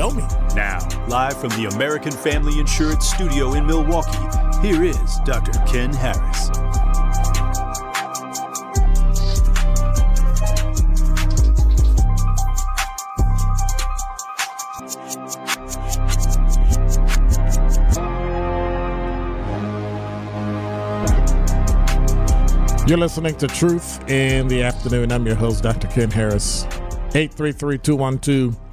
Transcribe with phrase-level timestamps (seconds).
[0.00, 0.22] show me.
[0.54, 4.16] Now, live from the American Family Insurance Studio in Milwaukee,
[4.66, 5.52] here is Dr.
[5.66, 6.48] Ken Harris.
[22.88, 25.12] You're listening to Truth in the Afternoon.
[25.12, 25.88] I'm your host, Dr.
[25.88, 26.64] Ken Harris.
[27.14, 28.69] 833 212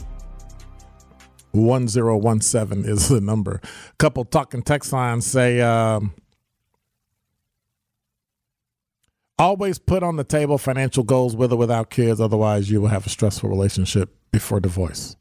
[1.58, 3.62] 1017 is the number.
[3.64, 6.14] A couple talking text lines say, um,
[9.40, 12.20] always put on the table financial goals with or without kids.
[12.20, 15.16] Otherwise, you will have a stressful relationship before divorce.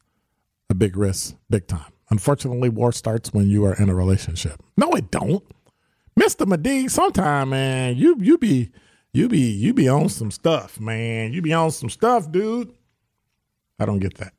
[0.71, 1.93] A big risk, big time.
[2.11, 4.63] Unfortunately, war starts when you are in a relationship.
[4.77, 5.45] No, it don't.
[6.19, 6.47] Mr.
[6.47, 8.71] Medee, sometime, man, you you be
[9.13, 11.33] you be you be on some stuff, man.
[11.33, 12.73] You be on some stuff, dude.
[13.79, 14.33] I don't get that.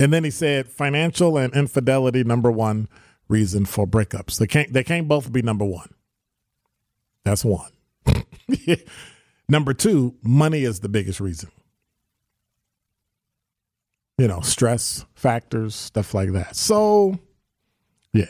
[0.00, 2.88] And then he said financial and infidelity number one
[3.28, 4.38] reason for breakups.
[4.38, 5.90] They can't they can't both be number one.
[7.24, 7.70] That's one.
[9.48, 11.50] number two, money is the biggest reason.
[14.18, 16.56] You know, stress factors, stuff like that.
[16.56, 17.18] So
[18.12, 18.26] yeah.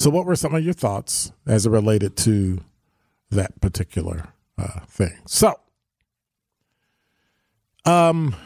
[0.00, 2.60] So, what were some of your thoughts as it related to
[3.30, 5.12] that particular uh, thing?
[5.26, 5.60] So,
[7.90, 8.36] um,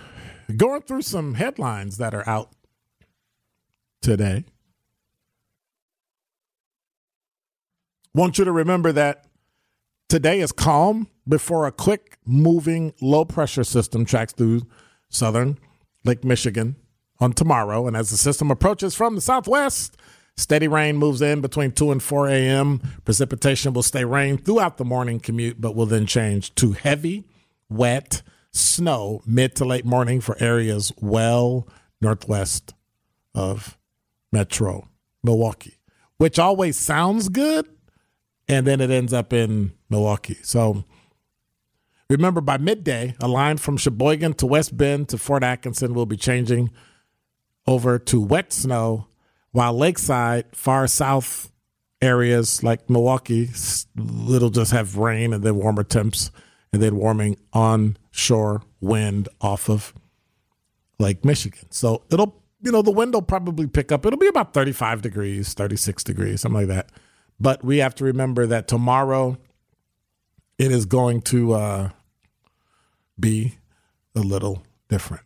[0.57, 2.51] going through some headlines that are out
[4.01, 4.45] today.
[8.15, 9.27] Want you to remember that
[10.09, 14.63] today is calm before a quick moving low pressure system tracks through
[15.09, 15.59] southern
[16.05, 16.77] Lake Michigan
[17.19, 17.87] on tomorrow.
[17.87, 19.97] And as the system approaches from the southwest,
[20.37, 22.81] steady rain moves in between 2 and 4 a.m.
[23.05, 27.25] Precipitation will stay rain throughout the morning commute, but will then change to heavy,
[27.69, 28.23] wet
[28.55, 31.69] snow mid to late morning for areas well
[32.01, 32.73] northwest
[33.35, 33.77] of
[34.33, 34.89] Metro
[35.23, 35.79] Milwaukee,
[36.19, 37.67] which always sounds good.
[38.47, 40.37] And then it ends up in Milwaukee.
[40.43, 40.85] So
[42.11, 46.19] remember, by midday, a line from Sheboygan to West Bend to Fort Atkinson will be
[46.19, 46.71] changing
[47.67, 49.09] over to wet snow,
[49.53, 51.51] while lakeside, far south
[52.03, 53.49] areas like Milwaukee,
[54.29, 56.31] it'll just have rain and then warmer temps
[56.73, 57.37] and then warming
[58.15, 59.93] onshore wind off of
[60.99, 61.67] Lake Michigan.
[61.71, 64.07] So it'll, you know, the wind will probably pick up.
[64.07, 66.91] It'll be about 35 degrees, 36 degrees, something like that.
[67.41, 69.37] But we have to remember that tomorrow
[70.59, 71.91] it is going to uh,
[73.19, 73.59] be
[74.15, 75.25] a little different.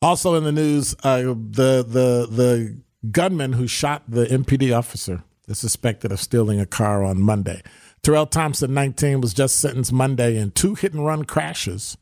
[0.00, 2.76] Also in the news, uh, the the the
[3.10, 7.62] gunman who shot the MPD officer is suspected of stealing a car on Monday.
[8.02, 11.96] Terrell Thompson, 19, was just sentenced Monday in two hit and run crashes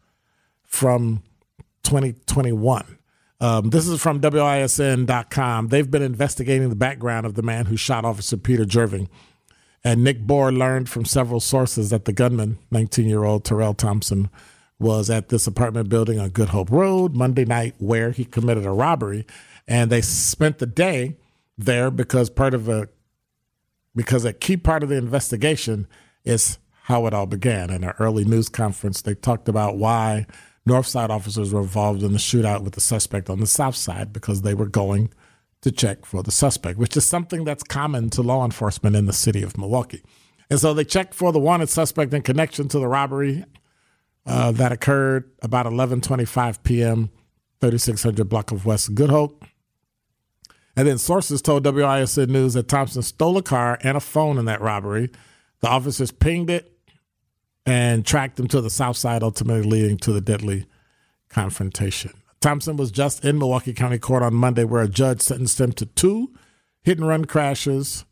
[0.64, 1.22] from
[1.82, 2.98] 2021.
[3.40, 5.68] Um, this is from WISN.com.
[5.68, 9.08] They've been investigating the background of the man who shot Officer Peter Jerving.
[9.82, 14.28] And Nick Bohr learned from several sources that the gunman, 19 year old Terrell Thompson,
[14.78, 18.70] was at this apartment building on Good Hope Road Monday night where he committed a
[18.70, 19.26] robbery.
[19.68, 21.16] And they spent the day
[21.56, 22.88] there because part of a
[23.94, 25.86] because a key part of the investigation
[26.24, 27.70] is how it all began.
[27.70, 30.26] In an early news conference, they talked about why
[30.66, 34.12] North Side officers were involved in the shootout with the suspect on the South Side
[34.12, 35.10] because they were going
[35.62, 39.12] to check for the suspect, which is something that's common to law enforcement in the
[39.12, 40.02] city of Milwaukee.
[40.48, 43.44] And so they checked for the wanted suspect in connection to the robbery
[44.26, 47.10] uh, that occurred about 11:25 p.m.
[47.60, 49.44] 3600 block of West Good Hope.
[50.76, 54.44] And then sources told WISN News that Thompson stole a car and a phone in
[54.46, 55.10] that robbery.
[55.60, 56.72] The officers pinged it
[57.66, 60.66] and tracked him to the south side, ultimately leading to the deadly
[61.28, 62.12] confrontation.
[62.40, 65.86] Thompson was just in Milwaukee County Court on Monday, where a judge sentenced him to
[65.86, 66.32] two
[66.82, 68.04] hit and run crashes,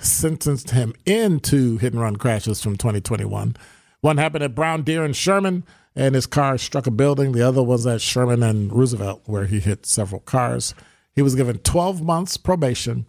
[0.00, 3.56] sentenced him into hit and run crashes from 2021.
[4.00, 7.32] One happened at Brown Deer and Sherman, and his car struck a building.
[7.32, 10.74] The other was at Sherman and Roosevelt, where he hit several cars.
[11.14, 13.06] He was given 12 months probation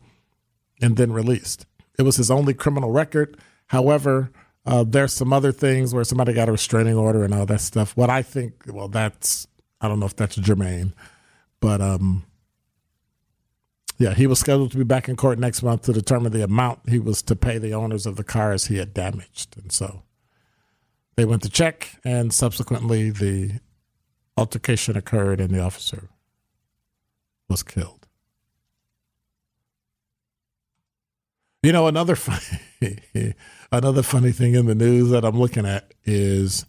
[0.81, 1.65] and then released.
[1.97, 3.37] It was his only criminal record.
[3.67, 4.31] However,
[4.65, 7.95] uh, there's some other things where somebody got a restraining order and all that stuff.
[7.95, 9.47] What I think, well, that's
[9.81, 10.93] I don't know if that's germane,
[11.59, 12.25] but um,
[13.97, 16.89] yeah, he was scheduled to be back in court next month to determine the amount
[16.89, 20.03] he was to pay the owners of the cars he had damaged, and so
[21.15, 23.59] they went to check, and subsequently the
[24.37, 26.09] altercation occurred, and the officer
[27.49, 28.07] was killed.
[31.61, 33.33] You know, another funny,
[33.71, 36.65] another funny thing in the news that I'm looking at is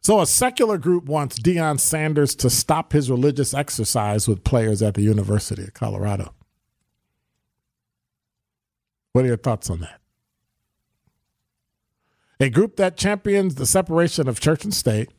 [0.00, 4.94] so a secular group wants Deion Sanders to stop his religious exercise with players at
[4.94, 6.34] the University of Colorado.
[9.12, 10.00] What are your thoughts on that?
[12.40, 15.10] A group that champions the separation of church and state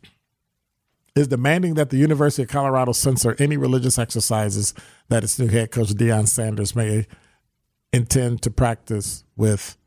[1.16, 4.74] is demanding that the University of Colorado censor any religious exercises
[5.10, 7.08] that its new head coach Deion Sanders may
[7.92, 9.78] intend to practice with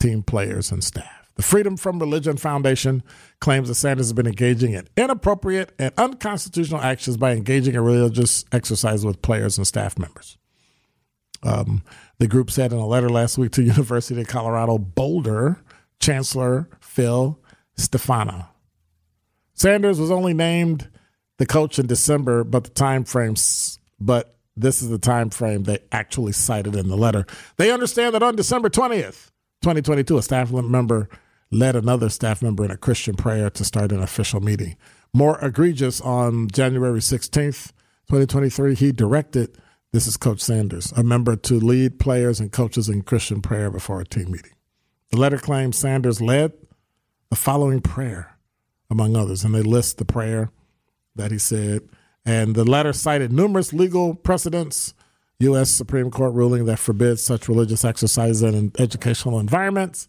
[0.00, 1.30] team players and staff.
[1.36, 3.02] The Freedom from Religion Foundation
[3.40, 8.44] claims that Sanders has been engaging in inappropriate and unconstitutional actions by engaging in religious
[8.52, 10.36] exercise with players and staff members.
[11.42, 11.82] Um,
[12.20, 15.58] the group said in a letter last week to University of Colorado Boulder
[15.98, 17.40] Chancellor Phil
[17.76, 18.46] DiStefano.
[19.54, 20.88] Sanders was only named
[21.38, 25.78] the coach in December, but the time frames, but this is the time frame they
[25.90, 27.26] actually cited in the letter.
[27.56, 29.30] They understand that on December 20th,
[29.62, 31.08] 2022, a staff member
[31.50, 34.76] led another staff member in a Christian prayer to start an official meeting.
[35.14, 37.72] More egregious, on January 16th,
[38.08, 39.56] 2023, he directed
[39.92, 44.00] this is Coach Sanders, a member to lead players and coaches in Christian prayer before
[44.00, 44.52] a team meeting.
[45.10, 46.52] The letter claims Sanders led
[47.30, 48.36] the following prayer,
[48.88, 50.50] among others, and they list the prayer
[51.16, 51.88] that he said.
[52.24, 54.94] And the letter cited numerous legal precedents,
[55.40, 55.70] U.S.
[55.70, 60.06] Supreme Court ruling that forbids such religious exercises in educational environments,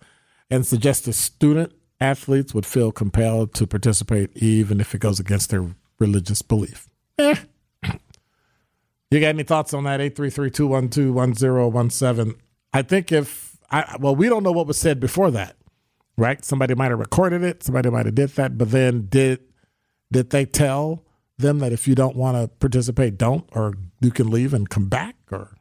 [0.49, 5.73] and suggested student athletes would feel compelled to participate even if it goes against their
[5.99, 6.87] religious belief.
[7.17, 7.35] Eh,
[9.11, 9.99] you got any thoughts on that?
[9.99, 12.35] 833-212-1017.
[12.73, 15.55] I think if I well, we don't know what was said before that,
[16.17, 16.43] right?
[16.43, 19.39] Somebody might have recorded it, somebody might have did that, but then did
[20.11, 21.05] did they tell
[21.37, 24.87] them that if you don't want to participate, don't, or you can leave and come
[24.87, 25.57] back, or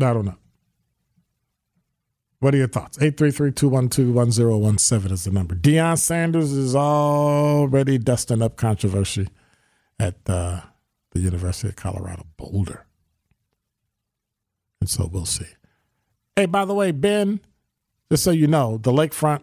[0.00, 0.36] I don't know.
[2.40, 2.98] What are your thoughts?
[2.98, 5.56] 833-212-1017 is the number.
[5.56, 9.28] Deion Sanders is already dusting up controversy
[9.98, 10.60] at uh,
[11.18, 12.86] the University of Colorado Boulder.
[14.80, 15.46] And so we'll see.
[16.36, 17.40] Hey, by the way, Ben,
[18.10, 19.42] just so you know, the Lakefront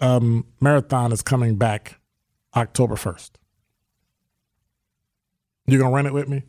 [0.00, 1.98] um, Marathon is coming back
[2.54, 3.30] October 1st.
[5.66, 6.44] You going to run it with me?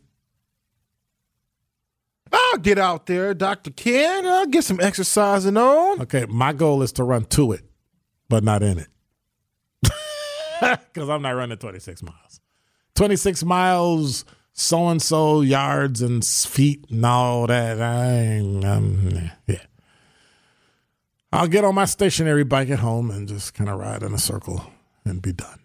[2.31, 3.71] I'll get out there, Dr.
[3.71, 4.25] Ken.
[4.25, 6.01] I'll get some exercising on.
[6.01, 7.61] Okay, my goal is to run to it,
[8.29, 8.87] but not in it.
[10.93, 12.39] Because I'm not running 26 miles.
[12.95, 17.81] 26 miles, so and so yards and feet and all that.
[17.81, 19.57] I, um, yeah.
[21.31, 24.19] I'll get on my stationary bike at home and just kind of ride in a
[24.19, 24.71] circle
[25.03, 25.59] and be done.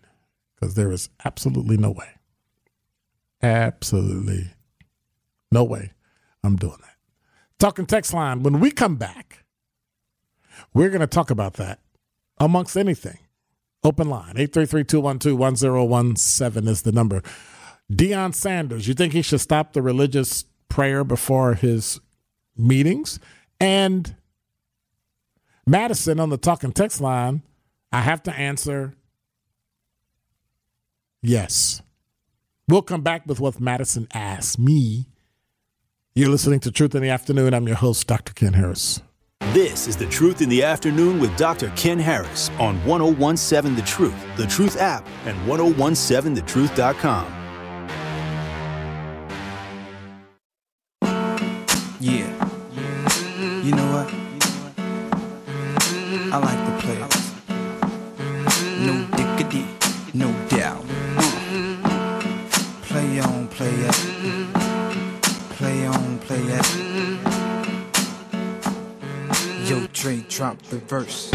[0.54, 2.08] Because there is absolutely no way,
[3.42, 4.50] absolutely
[5.52, 5.92] no way
[6.42, 6.96] I'm doing that.
[7.58, 8.42] Talking text line.
[8.42, 9.44] When we come back,
[10.74, 11.80] we're going to talk about that
[12.38, 13.18] amongst anything.
[13.84, 15.38] Open line 833 212
[15.88, 17.22] 1017 is the number.
[17.92, 22.00] Deion Sanders, you think he should stop the religious prayer before his
[22.56, 23.18] meetings?
[23.60, 24.14] And
[25.66, 27.42] Madison on the talking text line,
[27.90, 28.94] I have to answer
[31.22, 31.82] yes.
[32.68, 35.06] We'll come back with what Madison asked me.
[36.14, 37.54] You're listening to Truth in the Afternoon.
[37.54, 38.34] I'm your host, Dr.
[38.34, 39.00] Ken Harris.
[39.52, 41.72] This is The Truth in the Afternoon with Dr.
[41.76, 47.37] Ken Harris on 1017 The Truth, The Truth app, and 1017thetruth.com.
[56.30, 57.08] I like to play it.
[58.84, 59.64] No diggity,
[60.12, 60.84] no doubt.
[62.82, 63.94] Play on, play it.
[65.56, 66.66] Play on, play it.
[69.70, 71.30] Yo, Dre, drop the verse.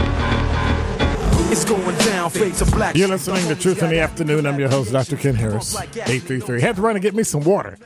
[1.51, 2.95] It's going down, fades of black.
[2.95, 4.45] You're listening to Truth in the Afternoon.
[4.45, 5.17] I'm your host, Dr.
[5.17, 5.75] Ken Harris.
[5.75, 6.61] 833.
[6.61, 7.79] Had to run and get me some water.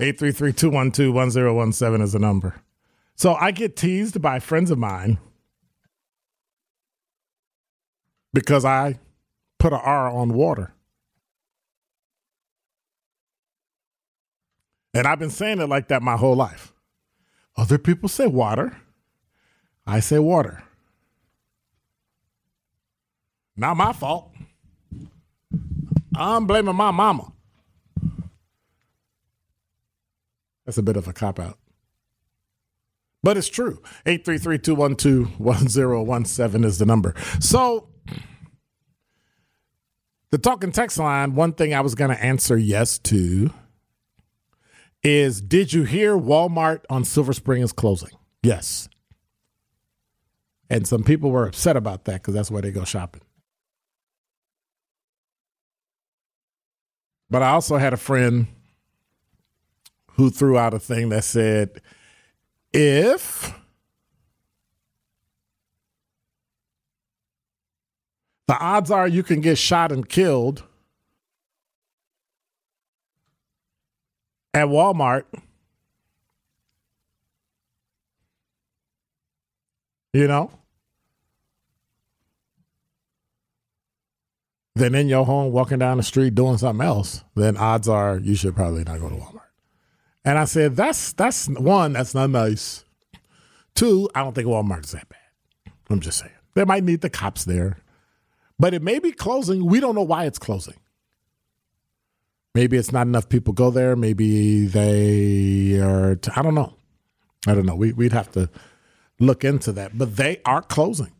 [0.00, 2.54] 833 212 1017 is the number.
[3.16, 5.18] So I get teased by friends of mine
[8.34, 8.98] because I
[9.58, 10.74] put an R on water.
[14.92, 16.72] And I've been saying it like that my whole life.
[17.56, 18.76] Other people say water.
[19.86, 20.62] I say water.
[23.56, 24.32] Not my fault.
[26.16, 27.32] I'm blaming my mama.
[30.64, 31.58] That's a bit of a cop out.
[33.22, 33.82] But it's true.
[34.06, 37.14] 833 212 1017 is the number.
[37.40, 37.88] So,
[40.34, 43.52] the talking text line, one thing I was going to answer yes to
[45.04, 48.10] is Did you hear Walmart on Silver Spring is closing?
[48.42, 48.88] Yes.
[50.68, 53.22] And some people were upset about that because that's where they go shopping.
[57.30, 58.48] But I also had a friend
[60.14, 61.80] who threw out a thing that said,
[62.72, 63.56] if
[68.46, 70.64] the odds are you can get shot and killed
[74.52, 75.24] at Walmart,
[80.12, 80.50] you know,
[84.76, 88.34] then in your home walking down the street doing something else, then odds are you
[88.34, 89.40] should probably not go to Walmart.
[90.24, 92.84] And I said, that's that's one, that's not nice.
[93.74, 95.72] Two, I don't think Walmart's that bad.
[95.90, 96.32] I'm just saying.
[96.54, 97.78] They might need the cops there.
[98.64, 99.66] But it may be closing.
[99.66, 100.76] We don't know why it's closing.
[102.54, 103.94] Maybe it's not enough people go there.
[103.94, 106.72] Maybe they are, I don't know.
[107.46, 107.74] I don't know.
[107.74, 108.48] We, we'd have to
[109.20, 109.98] look into that.
[109.98, 111.12] But they are closing.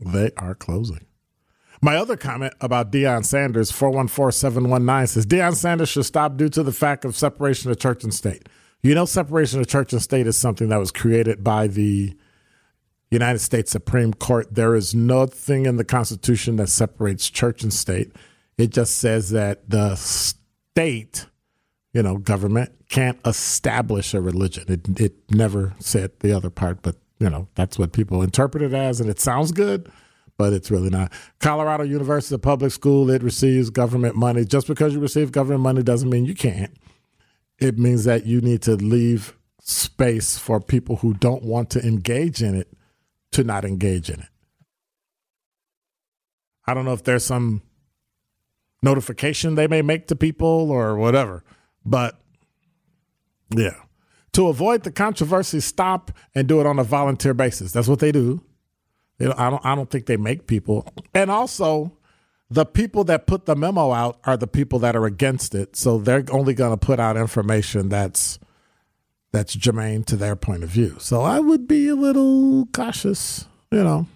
[0.00, 1.06] They are closing.
[1.80, 6.72] My other comment about Deion Sanders, 414719, says Deion Sanders should stop due to the
[6.72, 8.48] fact of separation of church and state.
[8.82, 12.16] You know, separation of church and state is something that was created by the
[13.10, 14.54] United States Supreme Court.
[14.54, 18.12] There is nothing in the Constitution that separates church and state.
[18.56, 21.26] It just says that the state,
[21.92, 24.64] you know, government can't establish a religion.
[24.68, 28.74] It, it never said the other part, but, you know, that's what people interpret it
[28.74, 29.90] as, and it sounds good
[30.38, 31.12] but it's really not.
[31.40, 34.44] Colorado University, a public school, it receives government money.
[34.44, 36.72] Just because you receive government money doesn't mean you can't.
[37.58, 42.40] It means that you need to leave space for people who don't want to engage
[42.40, 42.72] in it
[43.32, 44.28] to not engage in it.
[46.66, 47.62] I don't know if there's some
[48.82, 51.44] notification they may make to people or whatever,
[51.84, 52.20] but
[53.50, 53.76] yeah.
[54.32, 57.72] To avoid the controversy, stop and do it on a volunteer basis.
[57.72, 58.42] That's what they do.
[59.18, 59.66] They don't, I don't.
[59.66, 60.86] I don't think they make people.
[61.14, 61.96] And also,
[62.50, 65.76] the people that put the memo out are the people that are against it.
[65.76, 68.38] So they're only going to put out information that's
[69.32, 70.96] that's germane to their point of view.
[70.98, 73.46] So I would be a little cautious.
[73.70, 74.06] You know,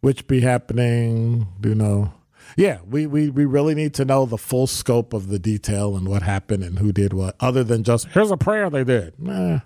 [0.00, 1.46] which be happening.
[1.62, 2.12] You know.
[2.56, 6.06] Yeah, we, we, we really need to know the full scope of the detail and
[6.06, 9.18] what happened and who did what, other than just here's a prayer they did.
[9.18, 9.60] Nah.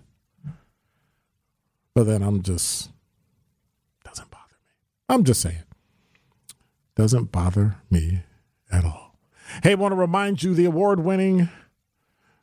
[1.94, 2.90] But then I'm just
[4.04, 4.74] doesn't bother me.
[5.08, 5.64] I'm just saying.
[6.94, 8.20] Doesn't bother me
[8.70, 9.16] at all.
[9.62, 11.48] Hey, want to remind you the award winning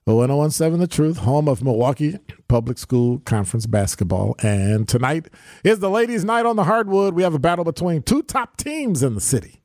[0.06, 2.20] 1017 The Truth, home of Milwaukee
[2.50, 4.36] Public School Conference basketball.
[4.40, 5.30] And tonight
[5.64, 7.14] is the ladies' night on the hardwood.
[7.14, 9.62] We have a battle between two top teams in the city.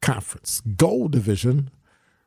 [0.00, 1.70] Conference Gold Division.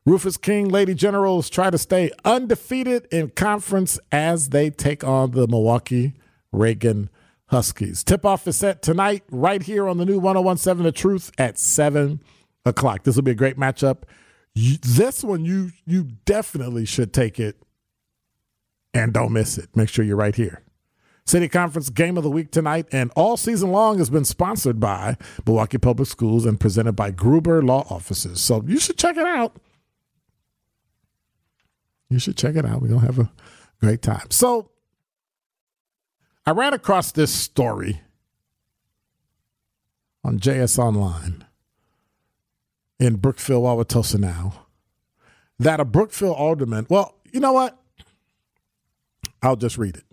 [0.06, 5.48] Rufus King Lady Generals try to stay undefeated in conference as they take on the
[5.48, 6.16] Milwaukee
[6.52, 7.10] Reagan
[7.46, 8.04] Huskies.
[8.04, 12.22] Tip off is set tonight, right here on the new 1017 The Truth at 7
[12.66, 13.04] o'clock.
[13.04, 14.04] This will be a great matchup.
[14.56, 17.58] You, this one, you you definitely should take it
[18.94, 19.70] and don't miss it.
[19.76, 20.64] Make sure you're right here.
[21.26, 25.18] City Conference Game of the Week tonight and all season long has been sponsored by
[25.46, 28.40] Milwaukee Public Schools and presented by Gruber Law Offices.
[28.40, 29.58] So you should check it out.
[32.10, 32.82] You should check it out.
[32.82, 33.30] We're going to have a
[33.82, 34.32] great time.
[34.32, 34.72] So
[36.46, 38.00] I ran across this story
[40.24, 41.44] on JS Online
[43.00, 44.68] in Brookfield, Wauwatosa now
[45.60, 47.78] that a Brookfield alderman, well, you know what?
[49.42, 50.04] I'll just read it.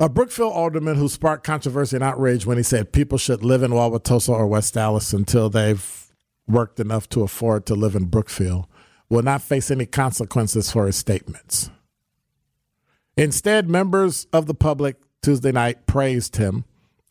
[0.00, 3.72] A Brookfield alderman who sparked controversy and outrage when he said people should live in
[3.72, 6.06] Wauwatosa or West Allis until they've
[6.46, 8.66] worked enough to afford to live in Brookfield
[9.08, 11.70] will not face any consequences for his statements.
[13.16, 16.64] Instead, members of the public Tuesday night praised him,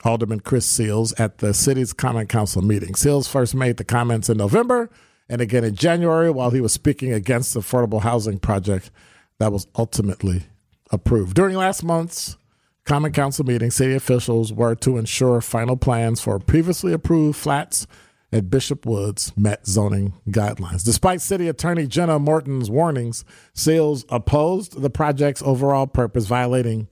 [0.03, 2.95] Alderman Chris Seals, at the city's Common Council meeting.
[2.95, 4.89] Seals first made the comments in November
[5.29, 8.91] and again in January while he was speaking against the affordable housing project
[9.39, 10.43] that was ultimately
[10.91, 11.35] approved.
[11.35, 12.37] During last month's
[12.85, 17.85] Common Council meeting, city officials were to ensure final plans for previously approved flats
[18.31, 20.83] at Bishop Woods met zoning guidelines.
[20.83, 26.87] Despite City Attorney Jenna Morton's warnings, Seals opposed the project's overall purpose, violating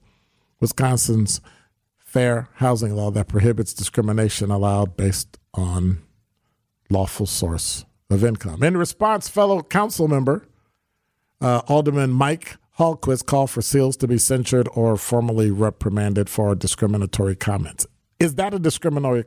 [0.60, 1.40] Wisconsin's
[2.16, 5.98] fair housing law that prohibits discrimination allowed based on
[6.88, 8.62] lawful source of income.
[8.62, 10.46] In response, fellow council member
[11.42, 17.36] uh, Alderman Mike Hallquist called for Seals to be censured or formally reprimanded for discriminatory
[17.36, 17.86] comments.
[18.18, 19.24] Is that a discriminatory?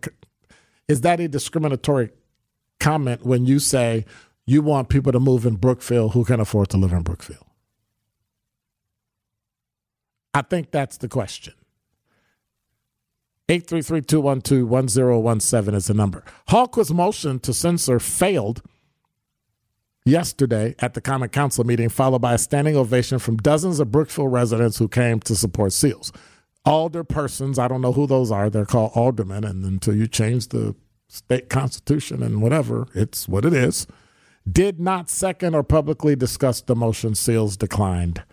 [0.88, 2.10] Is that a discriminatory
[2.80, 4.04] comment when you say
[4.48, 7.46] you want people to move in Brookfield who can afford to live in Brookfield?
[10.34, 11.54] I think that's the question.
[13.50, 16.24] 833-212-1017 is the number.
[16.50, 18.62] Hallquist's motion to censor failed
[20.06, 24.32] yesterday at the Common Council meeting, followed by a standing ovation from dozens of Brookfield
[24.32, 26.12] residents who came to support SEALs.
[26.64, 30.50] Alder persons, I don't know who those are, they're called aldermen, and until you change
[30.50, 30.76] the
[31.08, 33.88] state constitution and whatever, it's what it is,
[34.50, 38.24] did not second or publicly discuss the motion Seals declined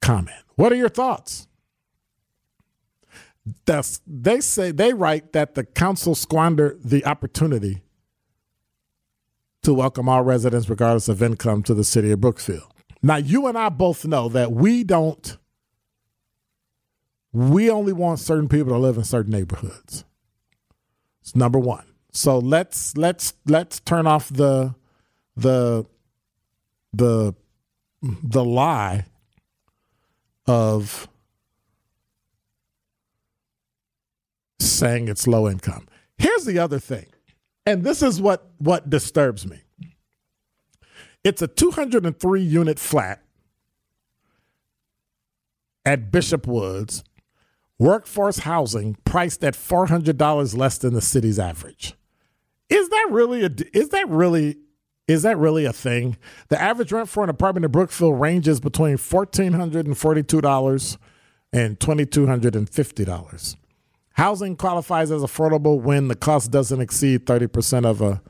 [0.00, 0.42] comment.
[0.56, 1.46] What are your thoughts?
[3.64, 7.82] That's, they say they write that the council squandered the opportunity
[9.62, 12.72] to welcome all residents, regardless of income, to the city of Brookfield.
[13.02, 15.36] Now, you and I both know that we don't,
[17.32, 20.04] we only want certain people to live in certain neighborhoods.
[21.20, 21.86] It's number one.
[22.12, 24.74] So let's let's let's turn off the
[25.36, 25.86] the
[26.92, 27.34] the
[28.02, 29.06] the lie
[30.46, 31.08] of
[34.64, 35.88] saying it's low income.
[36.18, 37.06] Here's the other thing.
[37.64, 39.62] And this is what what disturbs me.
[41.24, 43.22] It's a 203 unit flat
[45.84, 47.04] at Bishop Woods,
[47.78, 51.94] workforce housing priced at $400 less than the city's average.
[52.68, 54.56] Is that really a is that really
[55.06, 56.16] is that really a thing?
[56.48, 60.98] The average rent for an apartment in Brookfield ranges between $1,442
[61.52, 63.56] and $2,250.
[64.14, 68.22] Housing qualifies as affordable when the cost doesn't exceed 30% of a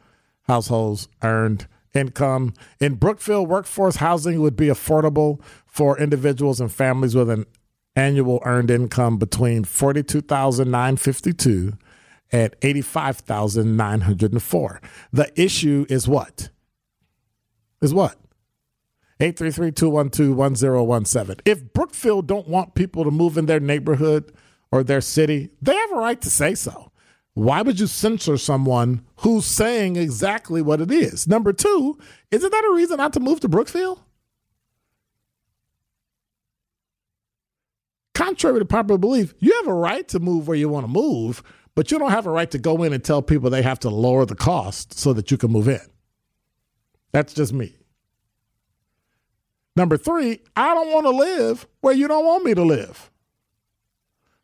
[0.43, 2.55] household's earned income.
[2.81, 7.45] In Brookfield, workforce housing would be affordable for individuals and families with an
[7.95, 11.75] annual earned income between 42,952
[12.31, 14.81] and 85,904.
[15.13, 16.49] The issue is what?
[17.83, 18.17] Is what?
[19.21, 21.41] 833-212-1017.
[21.45, 24.33] If Brookfield don't want people to move in their neighborhood
[24.73, 26.91] or their city, they have a right to say so.
[27.35, 31.29] Why would you censor someone who's saying exactly what it is?
[31.29, 31.99] Number two,
[32.31, 34.01] isn't that a reason not to move to Brookfield?
[38.15, 41.43] Contrary to popular belief, you have a right to move where you want to move,
[41.75, 43.91] but you don't have a right to go in and tell people they have to
[43.91, 45.81] lower the cost so that you can move in.
[47.13, 47.77] That's just me.
[49.75, 53.11] Number three, I don't want to live where you don't want me to live.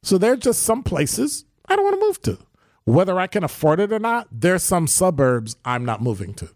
[0.02, 2.38] So there are just some places I don't want to move to.
[2.84, 6.48] Whether I can afford it or not, there's some suburbs I'm not moving to.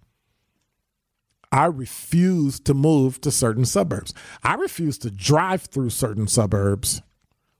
[1.50, 4.14] I refuse to move to certain suburbs.
[4.42, 7.02] I refuse to drive through certain suburbs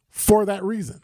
[0.09, 1.03] for that reason.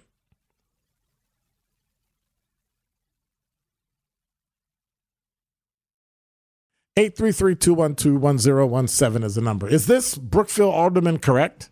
[6.97, 9.69] Eight three three two one two one zero one seven is the number.
[9.69, 11.69] Is this Brookfield Alderman correct?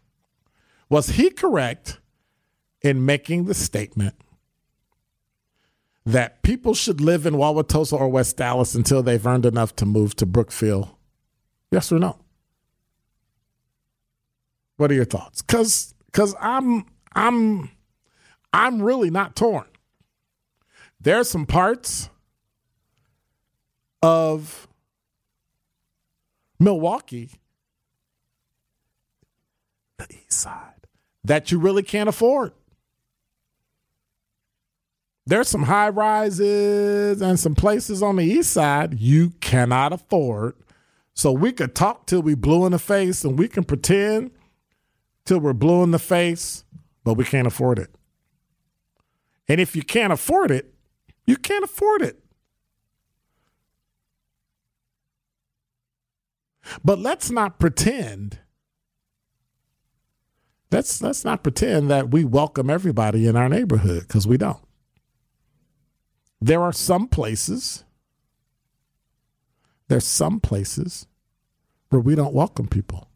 [0.88, 1.98] Was he correct
[2.86, 4.14] in making the statement
[6.04, 10.14] that people should live in Wauwatosa or West Allis until they've earned enough to move
[10.16, 10.88] to Brookfield?
[11.72, 12.16] Yes or no?
[14.76, 15.42] What are your thoughts?
[15.42, 17.70] Cuz cuz I'm I'm
[18.52, 19.66] I'm really not torn.
[21.00, 22.08] There are some parts
[24.00, 24.68] of
[26.60, 27.32] Milwaukee
[29.98, 30.86] the east side
[31.24, 32.52] that you really can't afford
[35.26, 40.54] there's some high rises and some places on the east side you cannot afford.
[41.14, 44.30] So we could talk till we blue in the face and we can pretend
[45.24, 46.64] till we're blue in the face,
[47.02, 47.90] but we can't afford it.
[49.48, 50.72] And if you can't afford it,
[51.26, 52.22] you can't afford it.
[56.84, 58.38] But let's not pretend.
[60.70, 64.65] Let's let's not pretend that we welcome everybody in our neighborhood because we don't.
[66.40, 67.84] There are some places.
[69.88, 71.06] There's some places
[71.90, 73.08] where we don't welcome people.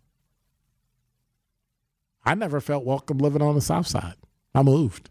[2.25, 4.15] I never felt welcome living on the south side.
[4.55, 5.11] I moved.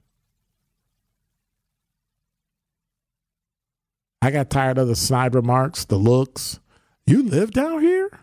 [4.22, 6.60] I got tired of the snide remarks, the looks.
[7.06, 8.20] You live down here?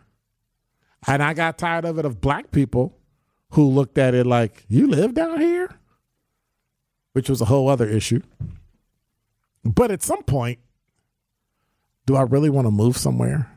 [1.07, 2.99] And I got tired of it of black people
[3.51, 5.71] who looked at it like, you live down here?
[7.13, 8.23] Which was a whole other issue.
[9.75, 10.59] But at some point,
[12.07, 13.51] do I really want to move somewhere?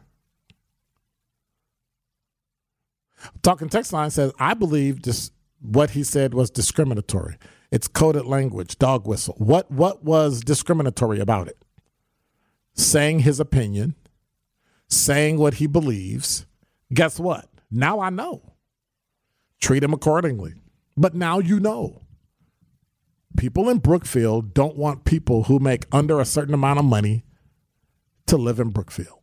[3.41, 7.37] Talking text line says, I believe this what he said was discriminatory.
[7.71, 9.35] It's coded language, dog whistle.
[9.37, 11.57] What what was discriminatory about it?
[12.73, 13.95] Saying his opinion,
[14.87, 16.45] saying what he believes.
[16.93, 17.49] Guess what?
[17.69, 18.53] Now I know.
[19.59, 20.53] Treat him accordingly.
[20.97, 22.01] But now you know.
[23.39, 27.23] People in Brookfield don't want people who make under a certain amount of money
[28.25, 29.17] to live in Brookfield.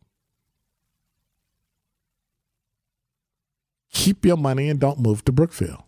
[3.93, 5.83] Keep your money and don't move to Brookfield.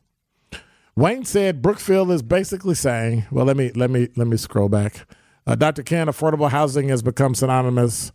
[0.95, 5.07] Wayne said Brookfield is basically saying, well, let me let me let me scroll back.
[5.47, 5.81] Uh, Dr.
[5.81, 8.11] Ken, affordable housing has become synonymous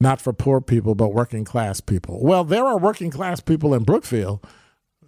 [0.00, 2.24] not for poor people, but working class people.
[2.24, 4.42] Well, there are working class people in Brookfield.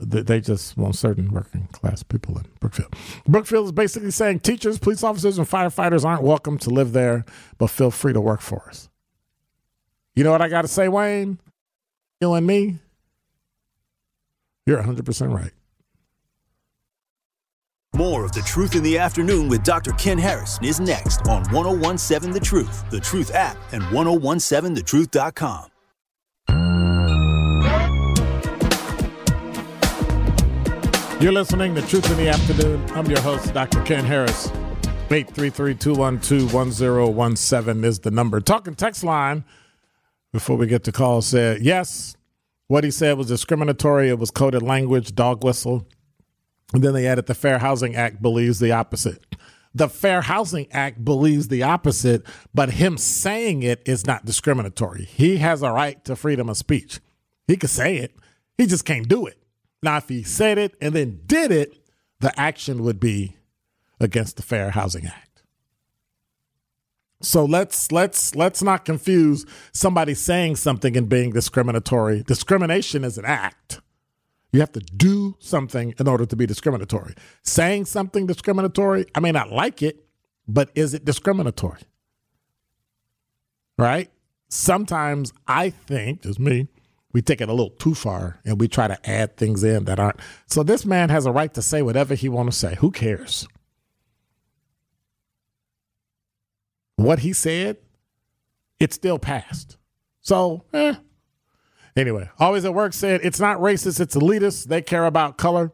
[0.00, 2.94] They just want certain working class people in Brookfield.
[3.26, 7.24] Brookfield is basically saying teachers, police officers, and firefighters aren't welcome to live there,
[7.58, 8.88] but feel free to work for us.
[10.14, 11.40] You know what I got to say, Wayne?
[12.20, 12.78] You and me?
[14.66, 15.52] You're 100% right.
[17.94, 19.92] More of The Truth in the Afternoon with Dr.
[19.92, 25.70] Ken Harris is next on 1017 The Truth, The Truth app, and 1017thetruth.com.
[31.20, 32.80] You're listening to Truth in the Afternoon.
[32.92, 33.82] I'm your host, Dr.
[33.82, 34.46] Ken Harris.
[35.08, 38.40] 833-212-1017 is the number.
[38.40, 39.44] Talking text line
[40.32, 42.16] before we get to call said, yes,
[42.68, 44.10] what he said was discriminatory.
[44.10, 45.88] It was coded language, dog whistle.
[46.72, 49.20] And then they added the Fair Housing Act believes the opposite.
[49.74, 52.22] The Fair Housing Act believes the opposite,
[52.54, 55.06] but him saying it is not discriminatory.
[55.06, 57.00] He has a right to freedom of speech.
[57.48, 58.14] He could say it,
[58.56, 59.37] he just can't do it.
[59.82, 61.74] Now, if he said it and then did it,
[62.20, 63.36] the action would be
[64.00, 65.42] against the Fair Housing Act.
[67.20, 72.22] So let's let's let's not confuse somebody saying something and being discriminatory.
[72.22, 73.80] Discrimination is an act.
[74.52, 77.14] You have to do something in order to be discriminatory.
[77.42, 80.06] Saying something discriminatory, I may not like it,
[80.46, 81.82] but is it discriminatory?
[83.76, 84.10] Right?
[84.48, 86.68] Sometimes I think, just me,
[87.12, 89.98] we take it a little too far and we try to add things in that
[89.98, 90.20] aren't.
[90.46, 92.76] So this man has a right to say whatever he want to say.
[92.76, 93.48] Who cares?
[96.96, 97.78] What he said,
[98.80, 99.76] it still passed.
[100.20, 100.94] So, eh.
[101.96, 104.66] Anyway, always at work said it's not racist, it's elitist.
[104.66, 105.72] They care about color.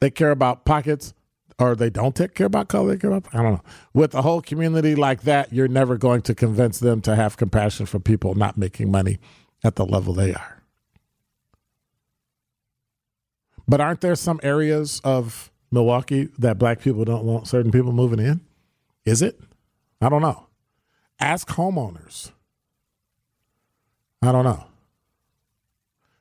[0.00, 1.12] They care about pockets,
[1.58, 2.94] or they don't take care about color.
[2.94, 3.62] They care about, I don't know.
[3.92, 7.86] With a whole community like that, you're never going to convince them to have compassion
[7.86, 9.18] for people not making money
[9.64, 10.62] at the level they are.
[13.66, 18.18] But aren't there some areas of Milwaukee that black people don't want certain people moving
[18.18, 18.40] in?
[19.04, 19.38] Is it?
[20.00, 20.46] I don't know.
[21.20, 22.30] Ask homeowners.
[24.22, 24.64] I don't know.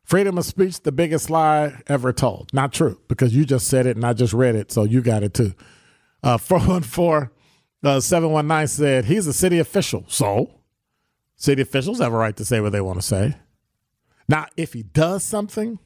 [0.07, 2.49] Freedom of speech, the biggest lie ever told.
[2.53, 5.21] Not true, because you just said it and I just read it, so you got
[5.21, 5.53] it too.
[6.23, 7.29] Uh, 414
[7.83, 10.05] uh, 719 said, he's a city official.
[10.07, 10.61] So,
[11.35, 13.35] city officials have a right to say what they want to say.
[14.29, 15.77] Now, if he does something,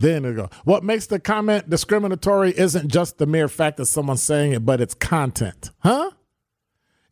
[0.00, 0.50] then they go.
[0.64, 4.80] What makes the comment discriminatory isn't just the mere fact that someone's saying it, but
[4.80, 5.70] its content.
[5.78, 6.10] Huh?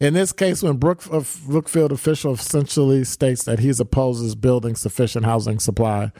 [0.04, 5.24] In this case, when Brook, uh, Brookfield official essentially states that he opposes building sufficient
[5.24, 6.12] housing supply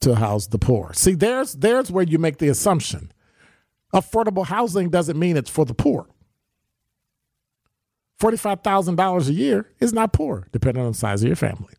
[0.00, 0.92] to house the poor.
[0.92, 3.10] See, there's there's where you make the assumption.
[3.92, 6.06] Affordable housing doesn't mean it's for the poor.
[8.20, 11.74] Forty-five thousand dollars a year is not poor, depending on the size of your family.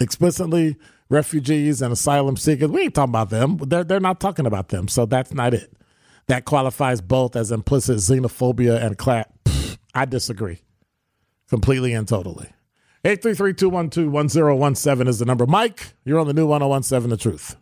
[0.00, 0.76] Explicitly,
[1.10, 3.58] refugees and asylum seekers, we ain't talking about them.
[3.58, 5.74] They're they're not talking about them, so that's not it.
[6.28, 9.26] That qualifies both as implicit xenophobia and class
[9.98, 10.60] I disagree
[11.48, 12.50] completely and totally.
[13.04, 15.44] 833 212 1017 is the number.
[15.44, 17.56] Mike, you're on the new 1017 The Truth.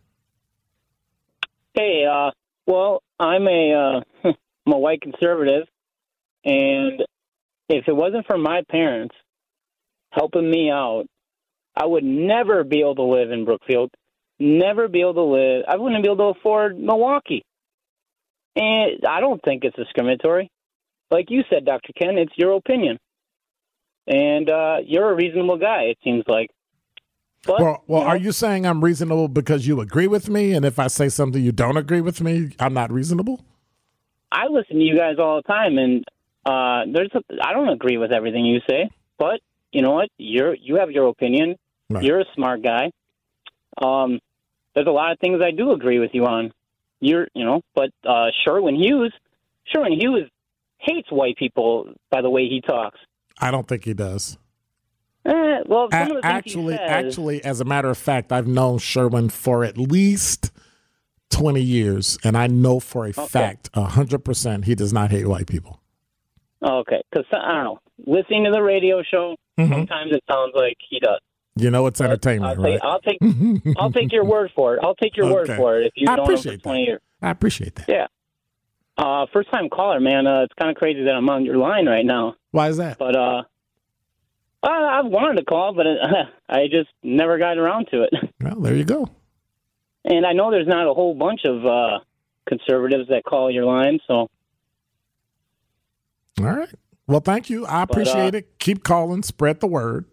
[1.72, 2.31] Hey, uh,
[2.66, 4.29] well, I'm a uh,
[4.66, 5.66] I'm a white conservative,
[6.44, 7.03] and
[7.70, 9.14] if it wasn't for my parents
[10.11, 11.07] helping me out,
[11.75, 13.90] I would never be able to live in Brookfield.
[14.38, 15.64] Never be able to live.
[15.66, 17.46] I wouldn't be able to afford Milwaukee.
[18.57, 20.51] And I don't think it's discriminatory.
[21.11, 21.92] Like you said, Dr.
[21.97, 22.99] Ken, it's your opinion.
[24.07, 26.51] And uh, you're a reasonable guy, it seems like.
[27.45, 30.53] But, Well, well, you know, are you saying I'm reasonable because you agree with me,
[30.53, 33.45] and if I say something you don't agree with me, I'm not reasonable?
[34.33, 36.05] I listen to you guys all the time, and
[36.45, 39.40] uh, there's a, I don't agree with everything you say, but
[39.73, 40.09] you know what?
[40.19, 41.57] You're you have your opinion.
[41.88, 42.03] Right.
[42.03, 42.90] You're a smart guy.
[43.81, 44.19] Um,
[44.75, 46.53] there's a lot of things I do agree with you on.
[47.01, 49.12] You're you know, but uh, Sherwin Hughes,
[49.73, 50.29] Sherwin Hughes
[50.87, 52.99] hates white people by the way he talks.
[53.40, 54.38] I don't think he does.
[55.25, 59.64] Eh, well, A- actually, says, actually, as a matter of fact, I've known Sherwin for
[59.64, 60.53] at least
[61.31, 65.46] twenty years, and I know for a fact, hundred percent, he does not hate white
[65.49, 65.81] people.
[66.64, 69.72] okay, because I don't know, listening to the radio show, Mm-hmm.
[69.72, 71.18] sometimes it sounds like he does.
[71.57, 72.81] You know, it's I'll entertainment, take, right?
[72.83, 73.18] I'll take
[73.79, 74.81] I'll take your word for it.
[74.85, 76.77] I'll take your word for it if you've I known him for appreciate that.
[76.79, 77.01] years.
[77.22, 77.88] I appreciate that.
[77.88, 78.07] Yeah.
[78.98, 80.26] Uh, first time caller, man.
[80.26, 82.35] Uh, it's kind of crazy that I'm on your line right now.
[82.50, 82.98] Why is that?
[82.98, 83.42] But uh,
[84.62, 88.12] uh I've wanted to call, but uh, I just never got around to it.
[88.40, 89.09] Well, there you go.
[90.04, 91.98] And I know there's not a whole bunch of uh,
[92.48, 94.28] conservatives that call your line, so
[96.38, 96.68] All right.
[97.09, 97.66] Well, thank you.
[97.66, 98.59] I appreciate uh, it.
[98.59, 99.22] Keep calling.
[99.22, 100.04] Spread the word.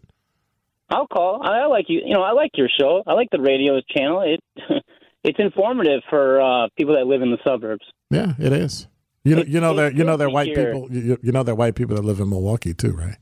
[0.89, 1.41] I'll call.
[1.43, 2.01] I, I like you.
[2.05, 3.03] You know, I like your show.
[3.05, 4.21] I like the radio channel.
[4.21, 4.39] It
[5.23, 7.85] it's informative for uh, people that live in the suburbs.
[8.09, 8.87] Yeah, it is.
[9.23, 10.87] You know, you know, there, you know, are white people.
[10.91, 13.15] You, you know, are white people that live in Milwaukee too, right?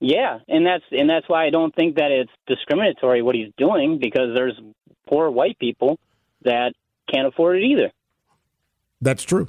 [0.00, 3.98] Yeah, and that's and that's why I don't think that it's discriminatory what he's doing
[4.00, 4.58] because there's
[5.06, 5.98] poor white people
[6.42, 6.72] that
[7.12, 7.92] can't afford it either.
[9.00, 9.48] That's true.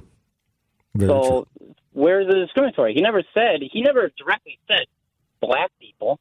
[0.93, 1.23] Very true.
[1.23, 1.47] So
[1.93, 2.93] where's the discriminatory?
[2.93, 4.85] He never said he never directly said
[5.39, 6.19] black people,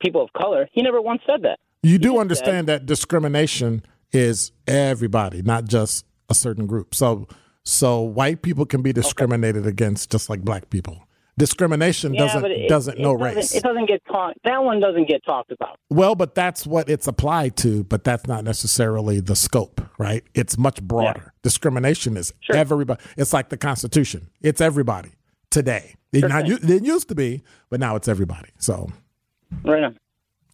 [0.00, 0.68] people of color.
[0.72, 1.58] He never once said that.
[1.82, 6.94] You do understand that discrimination is everybody, not just a certain group.
[6.94, 7.26] So,
[7.64, 11.06] so white people can be discriminated against just like black people.
[11.38, 13.54] Discrimination Yeah, doesn't it, doesn't it know doesn't, race.
[13.54, 14.38] It doesn't get talked.
[14.44, 15.78] That one doesn't get talked about.
[15.88, 20.22] Well, but that's what it's applied to, but that's not necessarily the scope, right?
[20.34, 21.32] It's much broader.
[21.42, 22.56] Discrimination is Sure.
[22.56, 23.02] everybody.
[23.16, 24.28] It's like the Constitution.
[24.42, 25.12] It's everybody
[25.50, 25.94] today.
[26.12, 28.50] It, Sure not, it used to be, but now it's everybody.
[28.58, 28.90] So,
[29.64, 29.98] Right on.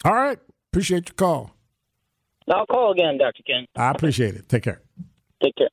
[0.05, 0.39] all right.
[0.73, 1.56] Appreciate your call.
[2.53, 3.43] I'll call again, Dr.
[3.47, 3.67] Ken.
[3.75, 4.49] I appreciate it.
[4.49, 4.81] Take care.
[5.43, 5.69] Take care.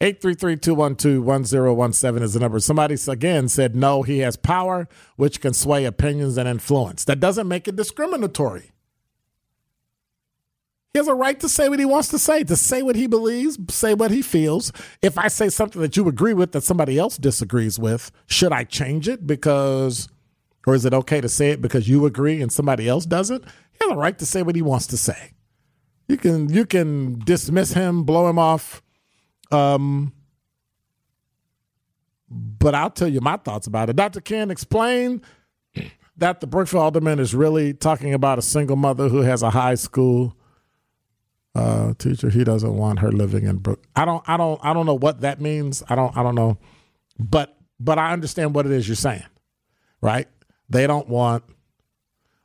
[0.00, 2.58] 833-212-1017 is the number.
[2.58, 7.04] Somebody again said no, he has power which can sway opinions and influence.
[7.04, 8.72] That doesn't make it discriminatory.
[10.92, 13.06] He has a right to say what he wants to say, to say what he
[13.06, 14.72] believes, say what he feels.
[15.00, 18.64] If I say something that you agree with that somebody else disagrees with, should I
[18.64, 20.08] change it because
[20.66, 23.44] or is it okay to say it because you agree and somebody else doesn't?
[23.44, 25.34] He has a right to say what he wants to say.
[26.12, 28.82] You can you can dismiss him, blow him off,
[29.50, 30.12] um,
[32.28, 33.96] but I'll tell you my thoughts about it.
[33.96, 34.20] Dr.
[34.20, 35.22] Ken, explained
[36.18, 39.74] that the Brookfield Alderman is really talking about a single mother who has a high
[39.74, 40.36] school
[41.54, 42.28] uh, teacher.
[42.28, 43.82] He doesn't want her living in Brook.
[43.96, 44.22] I don't.
[44.28, 44.60] I don't.
[44.62, 45.82] I don't know what that means.
[45.88, 46.14] I don't.
[46.14, 46.58] I don't know.
[47.18, 49.24] But but I understand what it is you're saying,
[50.02, 50.28] right?
[50.68, 51.42] They don't want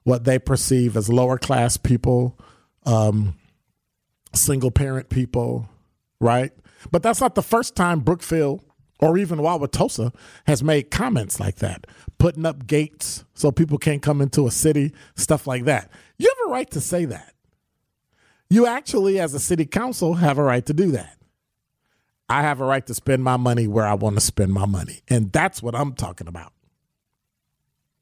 [0.04, 2.40] what they perceive as lower class people,
[2.86, 3.37] um,
[4.34, 5.70] single parent people,
[6.20, 6.52] right?
[6.92, 8.62] But that's not the first time Brookfield
[9.00, 10.14] or even Wauwatosa
[10.46, 11.86] has made comments like that,
[12.18, 15.92] putting up gates so people can't come into a city, stuff like that.
[16.18, 17.34] You have a right to say that.
[18.50, 21.18] You actually, as a city council, have a right to do that.
[22.30, 25.02] I have a right to spend my money where I want to spend my money.
[25.10, 26.54] And that's what I'm talking about.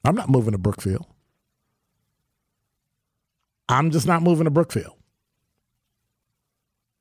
[0.03, 1.05] I'm not moving to Brookfield.
[3.67, 4.93] I'm just not moving to Brookfield.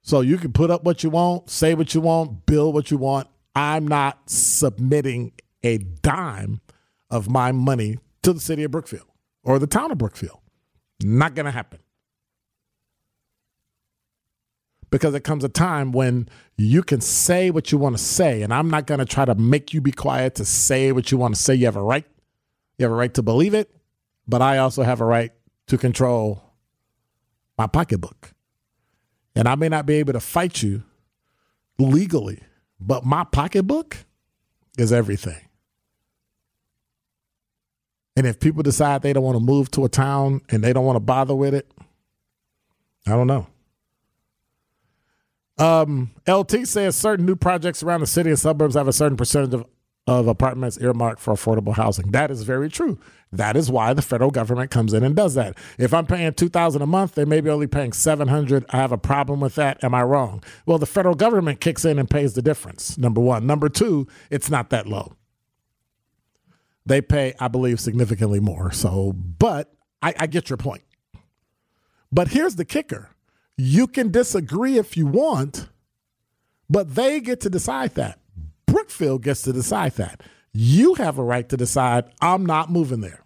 [0.05, 2.99] So you can put up what you want, say what you want, build what you
[2.99, 3.27] want.
[3.57, 6.61] I'm not submitting a dime
[7.11, 9.07] of my money to the city of Brookfield
[9.43, 10.41] or the town of Brookfield.
[11.03, 11.79] Not going to happen.
[14.91, 18.53] Because it comes a time when you can say what you want to say, and
[18.53, 21.35] I'm not going to try to make you be quiet to say what you want
[21.35, 21.55] to say.
[21.55, 22.05] You have a right.
[22.77, 23.75] You have a right to believe it,
[24.29, 25.33] but I also have a right
[25.69, 26.43] to control
[27.57, 28.34] my pocketbook.
[29.35, 30.85] And I may not be able to fight you
[31.79, 32.41] legally,
[32.81, 33.99] but my pocketbook
[34.79, 35.49] is everything.
[38.17, 40.85] And if people decide they don't want to move to a town and they don't
[40.85, 41.71] want to bother with it,
[43.07, 43.47] I don't know.
[45.59, 49.55] Um, LT says certain new projects around the city and suburbs have a certain percentage
[49.55, 49.67] of,
[50.07, 52.11] of apartments earmarked for affordable housing.
[52.11, 52.99] That is very true.
[53.33, 55.57] That is why the federal government comes in and does that.
[55.79, 58.67] If I'm paying two thousand a month, they may be only paying seven hundred.
[58.71, 59.83] I have a problem with that.
[59.83, 60.43] Am I wrong?
[60.67, 62.99] Well, the federal government kicks in and pays the difference.
[62.99, 63.47] Number one.
[63.47, 65.17] Number two, it's not that low.
[66.87, 68.71] They pay, I believe, significantly more.
[68.71, 70.83] So, but I, I get your point.
[72.13, 73.11] But here's the kicker
[73.57, 75.69] you can disagree if you want,
[76.69, 78.21] but they get to decide that.
[78.75, 80.21] Brookfield gets to decide that.
[80.53, 83.25] You have a right to decide, I'm not moving there.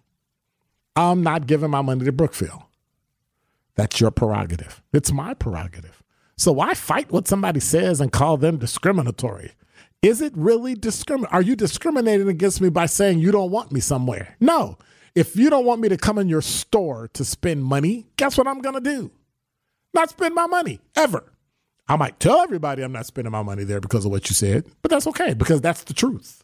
[0.95, 2.61] I'm not giving my money to Brookfield.
[3.73, 4.83] That's your prerogative.
[4.93, 6.03] It's my prerogative.
[6.37, 9.53] So why fight what somebody says and call them discriminatory?
[10.03, 11.33] Is it really discriminate?
[11.33, 14.35] Are you discriminating against me by saying you don't want me somewhere?
[14.39, 14.77] No.
[15.15, 18.45] If you don't want me to come in your store to spend money, guess what
[18.45, 19.09] I'm going to do?
[19.95, 21.23] Not spend my money ever.
[21.89, 24.67] I might tell everybody I'm not spending my money there because of what you said,
[24.83, 26.43] but that's okay because that's the truth.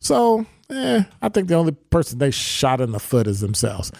[0.00, 3.92] So, eh, I think the only person they shot in the foot is themselves.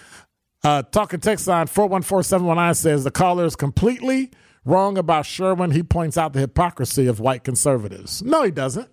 [0.65, 4.31] Uh, talking text line 414719 says the caller is completely
[4.65, 5.73] wrong about Sherwin.
[5.73, 8.23] He points out the hypocrisy of white conservatives.
[8.23, 8.89] No, he doesn't.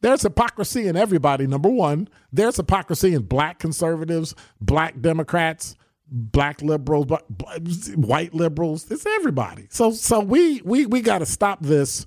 [0.00, 2.08] There's hypocrisy in everybody, number one.
[2.32, 5.76] There's hypocrisy in black conservatives, black Democrats,
[6.12, 7.06] black liberals,
[7.96, 8.90] white liberals.
[8.90, 9.66] It's everybody.
[9.70, 12.06] So so we we we got to stop this.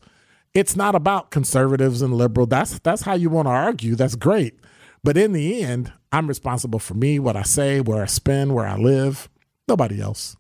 [0.54, 2.48] It's not about conservatives and liberal.
[2.48, 3.96] That's that's how you want to argue.
[3.96, 4.60] That's great.
[5.04, 8.66] But in the end, I'm responsible for me, what I say, where I spend, where
[8.66, 9.30] I live.
[9.68, 10.36] Nobody else.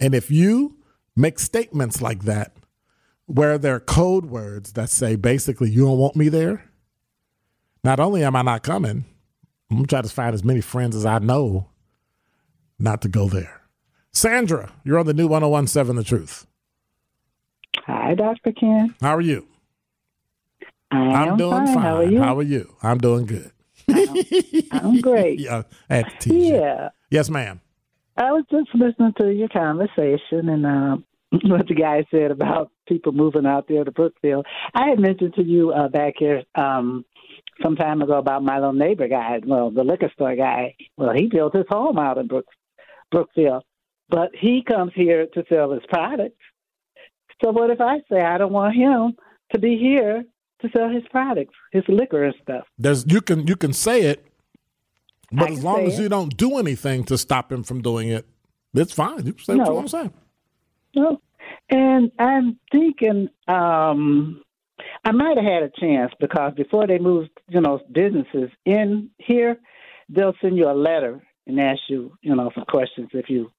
[0.00, 0.78] And if you
[1.14, 2.56] make statements like that,
[3.26, 6.64] where there are code words that say basically, you don't want me there,
[7.84, 9.04] not only am I not coming,
[9.70, 11.68] I'm to try to find as many friends as I know
[12.82, 13.62] not to go there.
[14.10, 16.46] Sandra, you're on the new 1017 The Truth.
[17.86, 18.52] Hi, Dr.
[18.52, 18.94] Ken.
[19.00, 19.46] How are you?
[20.90, 21.74] I am doing fine.
[21.74, 21.82] fine.
[21.82, 22.20] How are you?
[22.20, 22.74] How are you?
[22.82, 23.50] I'm doing good.
[23.88, 24.08] I'm,
[24.70, 25.40] I'm great.
[25.40, 26.04] yeah, I.
[26.26, 26.90] Yeah.
[27.10, 27.60] Yes, ma'am.
[28.16, 33.12] I was just listening to your conversation and um, what the guy said about people
[33.12, 34.46] moving out there to Brookfield.
[34.74, 37.06] I had mentioned to you uh, back here um,
[37.62, 40.74] some time ago about my little neighbor guy, well, the liquor store guy.
[40.96, 42.46] Well, he built his home out in Brook,
[43.12, 43.62] Brookfield,
[44.08, 46.34] but he comes here to sell his products.
[47.44, 49.14] So what if I say I don't want him
[49.52, 50.24] to be here
[50.62, 52.64] to sell his products, his liquor and stuff?
[52.78, 54.26] There's you can you can say it,
[55.30, 56.02] but I as long as it.
[56.02, 58.26] you don't do anything to stop him from doing it,
[58.74, 59.24] it's fine.
[59.26, 59.74] You can say what you No.
[59.74, 60.10] want to say.
[60.94, 61.20] No.
[61.70, 64.40] And I'm thinking um
[65.04, 69.58] I might have had a chance because before they moved, you know, businesses in here,
[70.08, 73.50] they'll send you a letter and ask you, you know, some questions if you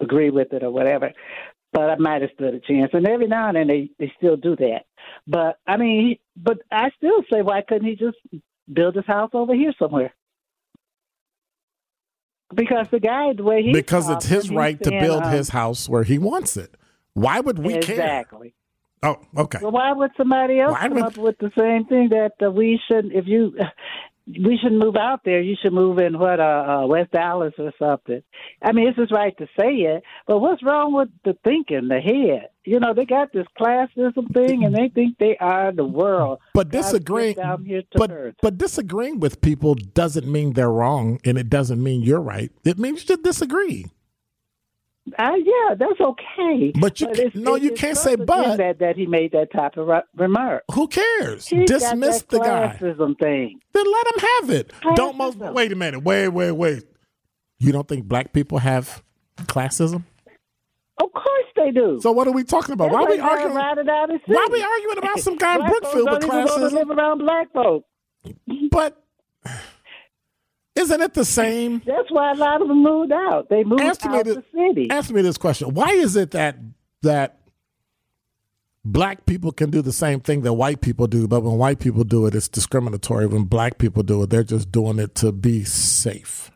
[0.00, 1.12] agree with it or whatever.
[1.72, 2.90] But I might have stood a chance.
[2.94, 4.82] And every now and then they, they still do that.
[5.26, 8.16] But I mean, but I still say, why couldn't he just
[8.72, 10.14] build his house over here somewhere?
[12.54, 15.88] Because the guy, the way he because it's his right to build um, his house
[15.88, 16.74] where he wants it.
[17.14, 17.96] Why would we care?
[17.96, 18.54] exactly.
[19.02, 19.58] Oh, okay.
[19.60, 22.50] Well, why would somebody else Why come would- up with the same thing that uh,
[22.50, 23.12] we shouldn't?
[23.12, 23.52] If you,
[24.26, 25.40] we should move out there.
[25.40, 26.42] You should move in what, uh,
[26.82, 28.22] uh, West Allis or something.
[28.60, 32.00] I mean, it's his right to say it, but what's wrong with the thinking, the
[32.00, 32.48] head?
[32.64, 36.40] You know, they got this classism thing, and they think they are the world.
[36.52, 38.34] But God's disagreeing, down here to but earth.
[38.42, 42.50] but disagreeing with people doesn't mean they're wrong, and it doesn't mean you're right.
[42.64, 43.86] It means you disagree.
[45.18, 46.72] Uh, yeah, that's okay.
[46.80, 48.56] But you it's- ca- no, you it's can't say but.
[48.56, 50.64] that that he made that type of re- remark.
[50.72, 51.46] Who cares?
[51.46, 52.76] He Dismiss the guy.
[52.80, 53.60] classism thing.
[53.72, 54.72] Then let him have it.
[54.96, 55.38] Don't most.
[55.38, 56.02] Wait a minute.
[56.02, 56.82] Wait, wait, wait.
[57.58, 59.02] You don't think black people have
[59.42, 60.02] classism?
[61.00, 61.98] Of course they do.
[62.02, 62.90] So what are we talking about?
[62.90, 63.54] Why are we arguing?
[63.54, 66.24] they're riding out of Why are we arguing about some guy in Brookfield with don't
[66.24, 66.72] even want to classism?
[66.72, 67.86] live around black folks.
[68.70, 69.02] But
[70.76, 71.82] isn't it the same?
[71.86, 73.48] That's why a lot of them moved out.
[73.48, 74.36] They moved Answer out this.
[74.36, 74.90] the city.
[74.90, 76.56] Ask me this question: Why is it that
[77.02, 77.38] that
[78.84, 82.04] black people can do the same thing that white people do, but when white people
[82.04, 83.26] do it, it's discriminatory.
[83.26, 86.50] When black people do it, they're just doing it to be safe.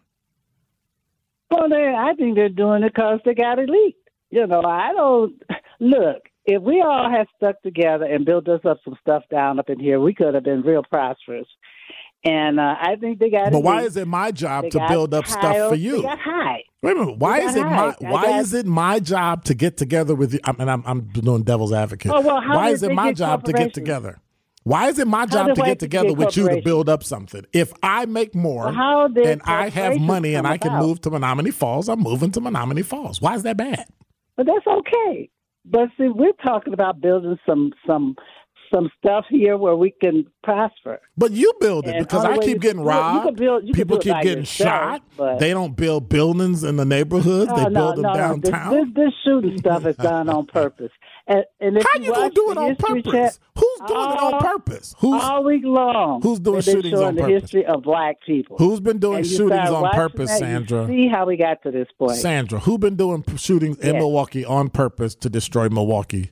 [1.50, 3.96] Well, they, I think they're doing it because they got elite.
[4.30, 5.42] You know, I don't
[5.80, 6.22] look.
[6.46, 9.80] If we all had stuck together and built us up some stuff down up in
[9.80, 11.46] here, we could have been real prosperous.
[12.22, 13.50] And uh, I think they got.
[13.50, 16.02] But why is it my job They to build up stuff for you?
[16.02, 16.62] got high.
[16.82, 17.18] Wait a minute.
[17.18, 17.96] Why is it my high.
[18.06, 20.40] I Why got- is it my job to get together with you?
[20.44, 22.12] I mean, I'm I'm doing devil's advocate.
[22.14, 24.20] Oh, well, how why is it my job to get together?
[24.64, 27.46] Why is it my job to get together get with you to build up something?
[27.54, 30.82] If I make more Well, and I have money and I can about?
[30.82, 33.22] move to Menomonee Falls, I'm moving to Menomonee Falls.
[33.22, 33.86] Why is that bad?
[34.36, 35.30] But that's okay.
[35.64, 38.16] But see, we're talking about building some some
[38.72, 41.00] some stuff here where we can prosper.
[41.16, 43.26] But you build it And because I keep getting you robbed.
[43.26, 45.38] can build- you People keep getting yourself, shot.
[45.38, 47.52] They don't build buildings in the neighborhoods.
[47.54, 48.70] they Oh, build them no, downtown.
[48.72, 50.92] This, this, this shooting stuff is done on purpose.
[51.26, 53.12] And, and if How you you gonna do it on purpose?
[53.12, 54.94] Chat, Who's doing it on purpose?
[54.98, 56.22] Who's all week long.
[56.22, 57.42] who's doing shootings on the purpose?
[57.42, 58.56] history of black people.
[58.58, 60.86] who's been doing shootings on purpose, that, you Sandra?
[60.88, 62.16] See how we got to this point.
[62.16, 66.30] Sandra, who been doing shootings in Milwaukee on purpose to destroy Milwaukee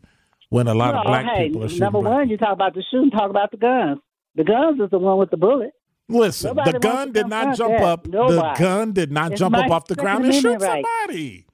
[0.51, 1.80] when a lot of black hey, people are shooting?
[1.80, 4.01] number black one, you talk about the shooting, talk about the guns.
[4.34, 5.70] The guns is the one with the bullet.
[6.09, 7.82] Listen, Nobody the gun did not jump that.
[7.82, 8.05] up.
[8.05, 10.84] The gun did not It's jump up off the ground and shoot right.
[10.84, 11.44] somebody.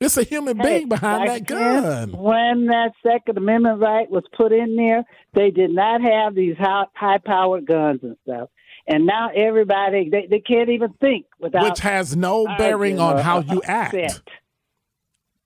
[0.00, 2.12] It's a human Hey, being behind that like this, gun.
[2.12, 6.84] When that Second Amendment right was put in there, they did not have these high,
[6.94, 8.50] high-powered guns and stuff.
[8.88, 13.40] And now everybody they, they can't even think without Which has no bearing on how
[13.40, 14.22] you act.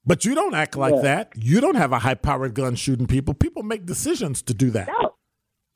[0.06, 1.00] But you don't act like Yeah.
[1.02, 1.32] that.
[1.36, 3.34] You don't have a high powered gun shooting people.
[3.34, 4.88] People make decisions to do that.
[4.88, 5.14] No,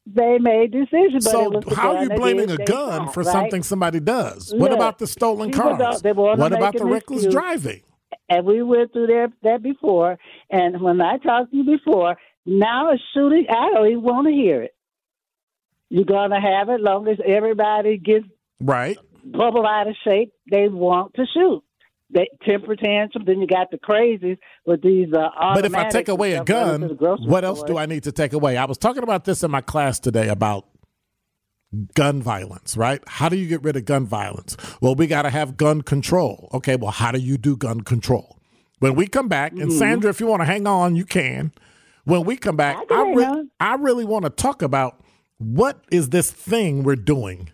[0.07, 1.25] they made decisions.
[1.25, 3.33] So how are you blaming a gun for right?
[3.33, 4.55] something somebody does?
[4.57, 5.79] What about the stolen cars?
[5.79, 7.33] don't- they wanna What about the reckless excuse.
[7.35, 7.81] driving?
[8.29, 10.17] and we went through that that before.
[10.51, 12.17] And when I talked to you before,
[12.47, 14.75] now a shooting, I don't even want to hear it.
[15.91, 18.27] You're gonna have it long as everybody gets
[18.61, 18.97] Right.
[19.25, 20.33] bubble out of shape.
[20.51, 21.63] They want to shoot.
[22.13, 23.25] They temper tantrum.
[23.25, 25.13] Then you got the crazies with these.
[25.13, 27.45] Uh, But if I take away a and stuff running gun, to the grocery what
[27.45, 27.69] else store.
[27.69, 28.57] do I need to take away?
[28.57, 30.67] I was talking about this in my class today about
[31.95, 33.01] gun violence, right?
[33.07, 34.57] How do you get rid of gun violence?
[34.81, 36.49] Well, we got to have gun control.
[36.53, 38.39] Okay, well, how do you do gun control?
[38.81, 41.53] When we come back, and Sandra, if you want to hang on, you can.
[42.05, 45.01] When we come back, I I, re- I really want to talk about
[45.37, 47.51] what is this thing we're doing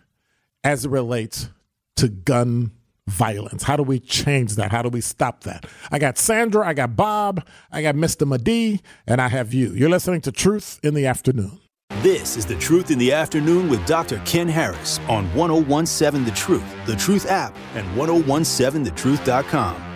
[0.63, 1.49] as it relates
[1.97, 2.71] to gun
[3.07, 3.63] violence.
[3.63, 4.71] How do we change that?
[4.71, 5.65] How do we stop that?
[5.91, 8.27] I got Sandra, I got Bob, I got Mr.
[8.27, 9.71] Madi, and I have you.
[9.71, 11.59] You're listening to Truth in the Afternoon.
[12.01, 14.21] This is The Truth in the Afternoon with Dr.
[14.25, 19.86] Ken Harris on 1017 The Truth, The Truth app, and 1017thetruth.com.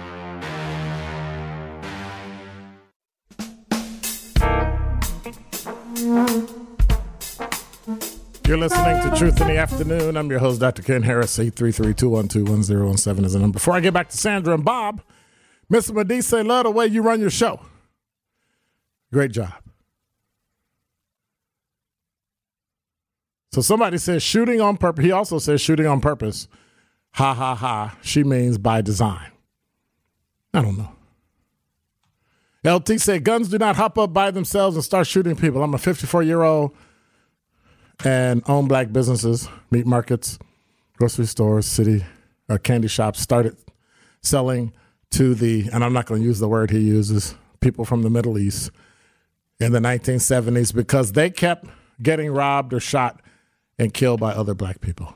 [8.51, 10.17] You're listening to Truth in the Afternoon.
[10.17, 10.83] I'm your host, Dr.
[10.83, 11.37] Ken Harris.
[11.37, 13.53] 833-212-1017 is the number.
[13.53, 15.01] Before I get back to Sandra and Bob,
[15.71, 16.21] Mr.
[16.21, 17.61] Say, love the way you run your show.
[19.13, 19.53] Great job.
[23.53, 25.05] So somebody says shooting on purpose.
[25.05, 26.49] He also says shooting on purpose.
[27.11, 27.97] Ha ha ha.
[28.01, 29.31] She means by design.
[30.53, 30.91] I don't know.
[32.69, 35.63] LT said guns do not hop up by themselves and start shooting people.
[35.63, 36.75] I'm a 54 year old
[38.03, 40.39] and own black businesses, meat markets,
[40.97, 42.03] grocery stores, city,
[42.49, 43.19] uh, candy shops.
[43.19, 43.55] Started
[44.21, 44.73] selling
[45.11, 48.09] to the, and I'm not going to use the word he uses, people from the
[48.09, 48.71] Middle East
[49.59, 51.65] in the 1970s because they kept
[52.01, 53.21] getting robbed or shot
[53.77, 55.15] and killed by other black people.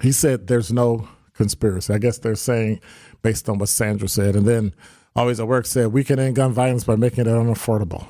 [0.00, 1.92] He said there's no conspiracy.
[1.92, 2.80] I guess they're saying
[3.22, 4.34] based on what Sandra said.
[4.34, 4.74] And then
[5.14, 8.06] Always at Work said we can end gun violence by making it unaffordable.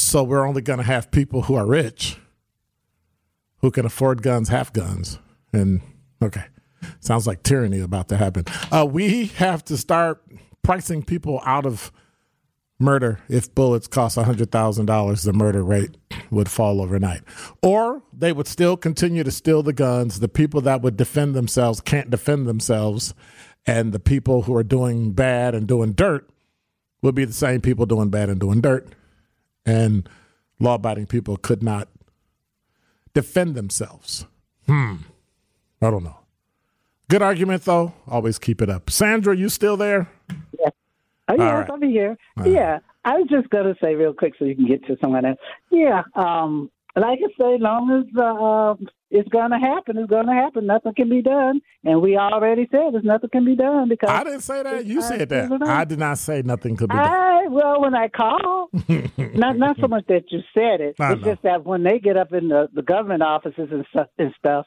[0.00, 2.18] So we're only going to have people who are rich
[3.60, 5.18] who can afford guns have guns.
[5.52, 5.80] And
[6.22, 6.44] okay,
[7.00, 8.44] sounds like tyranny about to happen.
[8.70, 10.22] Uh, we have to start
[10.62, 11.92] pricing people out of
[12.80, 15.96] murder if bullets cost $100,000 the murder rate
[16.30, 17.22] would fall overnight
[17.60, 21.80] or they would still continue to steal the guns the people that would defend themselves
[21.80, 23.14] can't defend themselves
[23.66, 26.30] and the people who are doing bad and doing dirt
[27.02, 28.86] would be the same people doing bad and doing dirt
[29.66, 30.08] and
[30.60, 31.88] law-abiding people could not
[33.14, 34.26] defend themselves.
[34.66, 34.96] Hmm.
[35.80, 36.18] I don't know.
[37.08, 37.94] Good argument though.
[38.06, 38.90] Always keep it up.
[38.90, 40.10] Sandra you still there?
[41.30, 41.70] Oh, yes, right.
[41.70, 42.16] I'll be here.
[42.44, 45.24] Yeah, I was just going to say real quick so you can get to someone
[45.24, 45.38] else.
[45.70, 50.26] Yeah, um, like I say, long as uh, um, it's going to happen, it's going
[50.26, 50.66] to happen.
[50.66, 54.24] Nothing can be done, and we already said there's nothing can be done because I
[54.24, 54.84] didn't say that.
[54.84, 55.62] You said that.
[55.62, 57.06] I did not say nothing could be done.
[57.06, 58.68] I well, when I call,
[59.18, 60.96] not not so much that you said it.
[61.00, 61.32] I it's know.
[61.32, 64.66] just that when they get up in the, the government offices and stuff, and stuff,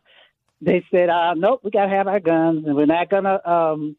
[0.61, 3.95] they said, uh, "Nope, we got to have our guns, and we're not gonna." Um,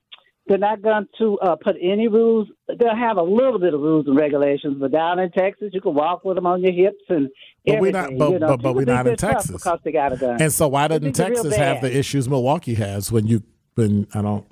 [0.47, 2.49] they're not going to uh, put any rules.
[2.69, 5.95] They'll have a little bit of rules and regulations, but down in Texas, you can
[5.95, 7.29] walk with them on your hips and
[7.65, 8.01] But everything.
[8.03, 9.53] not- but- you know, but- but we're not in Texas.
[9.53, 10.43] because they got a gun.
[10.43, 13.43] And so why doesn't think they're real Texas have the issues Milwaukee has when you
[13.77, 14.45] when I don't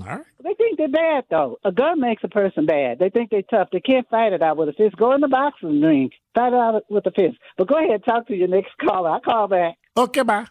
[0.00, 0.24] All right.
[0.44, 1.58] They think they're bad though.
[1.64, 3.00] A gun makes a person bad.
[3.00, 3.68] They think they're tough.
[3.72, 4.96] They can't fight it out with a fist.
[4.96, 7.36] Go in the boxing ring, fight it out with a fist.
[7.56, 9.10] But go ahead, talk to your next caller.
[9.10, 9.76] I call back.
[9.96, 10.46] Okay, bye.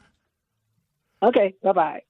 [1.23, 2.01] Okay, bye bye.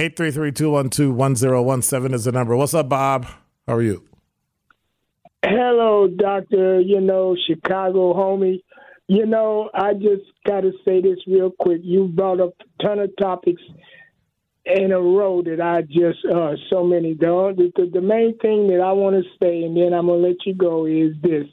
[0.00, 2.56] 833-212-1017 is the number.
[2.56, 3.26] What's up, Bob?
[3.66, 4.02] How are you?
[5.44, 6.80] Hello, Doctor.
[6.80, 8.62] You know, Chicago homie.
[9.08, 11.82] You know, I just got to say this real quick.
[11.84, 13.60] You brought up a ton of topics
[14.64, 17.58] in a row that I just, uh, so many don't.
[17.58, 20.54] The main thing that I want to say, and then I'm going to let you
[20.54, 21.44] go, is this.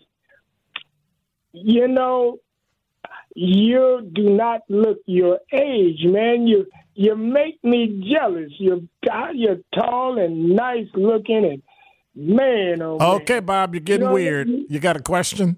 [1.52, 2.40] You know,
[3.36, 6.48] you do not look your age, man.
[6.48, 6.66] You
[6.98, 8.52] you make me jealous.
[8.58, 8.80] You're
[9.34, 11.62] you're tall and nice looking, and
[12.16, 13.46] man, oh Okay, man.
[13.46, 14.48] Bob, you're getting You know, weird.
[14.50, 15.58] you- You got a question?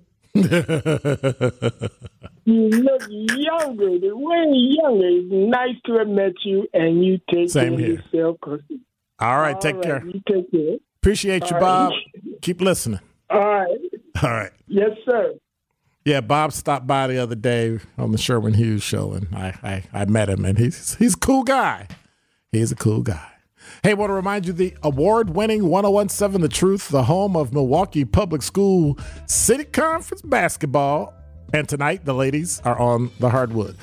[2.46, 5.08] You look younger, way younger.
[5.08, 8.00] It's nice to have met you, and you take Same care here.
[8.00, 8.38] of yourself.
[9.20, 10.04] All right, All take right, care.
[10.06, 10.78] You take care.
[11.02, 11.92] Appreciate you, All Bob.
[11.92, 12.42] right.
[12.42, 13.00] Keep listening.
[13.30, 13.78] All right.
[14.24, 14.52] All right.
[14.68, 15.34] Yes, sir.
[16.06, 20.02] Yeah, Bob stopped by the other day on the Sherwin Hughes show, and I, I,
[20.02, 21.88] I met him, and he's he's a cool guy.
[22.52, 23.30] He's a cool guy.
[23.84, 28.42] Hey, want to remind you the award-winning 1017 The Truth, the home of Milwaukee Public
[28.42, 28.98] School
[29.28, 31.14] City Conference basketball,
[31.54, 33.76] and tonight the ladies are on the hardwood.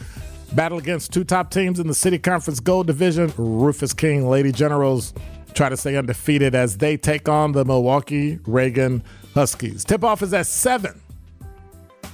[0.55, 3.33] Battle against two top teams in the City Conference Gold Division.
[3.37, 5.13] Rufus King Lady Generals
[5.55, 9.03] try to stay undefeated as they take on the Milwaukee Reagan
[9.35, 9.85] Huskies.
[9.85, 11.01] Tip-off is at seven.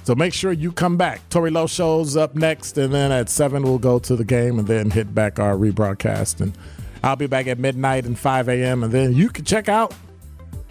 [0.03, 1.21] So make sure you come back.
[1.29, 4.67] Tori Lowe shows up next, and then at 7, we'll go to the game and
[4.67, 6.41] then hit back our rebroadcast.
[6.41, 6.57] And
[7.03, 8.83] I'll be back at midnight and 5 a.m.
[8.83, 9.93] And then you can check out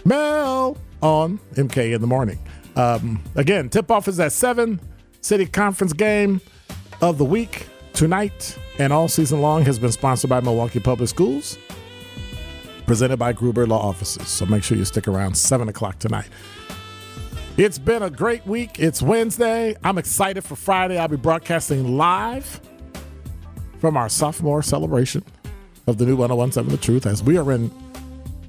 [0.04, 2.38] Mel on MK in the morning.
[2.76, 4.80] Um, again, tip off is at 7.
[5.22, 6.40] City Conference game
[7.00, 11.58] of the week tonight and all season long has been sponsored by Milwaukee Public Schools,
[12.86, 14.28] presented by Gruber Law Offices.
[14.28, 16.28] So make sure you stick around 7 o'clock tonight.
[17.58, 18.78] It's been a great week.
[18.78, 19.76] It's Wednesday.
[19.84, 20.98] I'm excited for Friday.
[20.98, 22.62] I'll be broadcasting live
[23.78, 25.22] from our sophomore celebration
[25.86, 27.70] of the new 1017 The Truth as we are in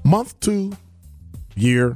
[0.04, 0.72] month two,
[1.54, 1.94] year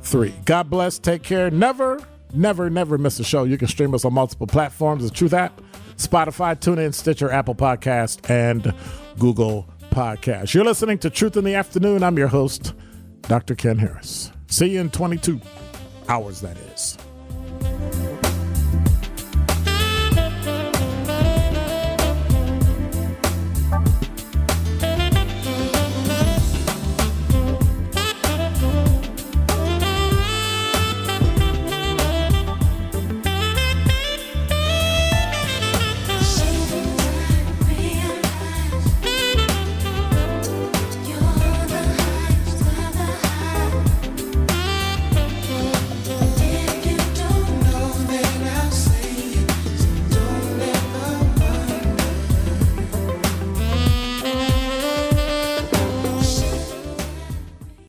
[0.00, 0.34] three.
[0.46, 0.98] God bless.
[0.98, 1.50] Take care.
[1.50, 2.00] Never,
[2.32, 3.44] never, never miss a show.
[3.44, 5.60] You can stream us on multiple platforms the Truth app,
[5.98, 8.72] Spotify, TuneIn, Stitcher, Apple Podcast, and
[9.18, 10.54] Google Podcast.
[10.54, 12.02] You're listening to Truth in the Afternoon.
[12.02, 12.72] I'm your host,
[13.22, 13.54] Dr.
[13.54, 14.32] Ken Harris.
[14.46, 15.38] See you in 22
[16.08, 16.96] hours, that is.